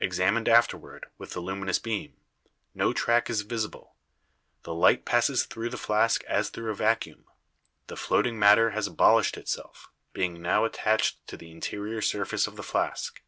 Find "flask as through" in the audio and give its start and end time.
5.78-6.70